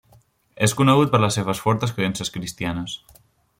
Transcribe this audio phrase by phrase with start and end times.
[0.67, 2.99] És conegut per les seves fortes creences cristianes.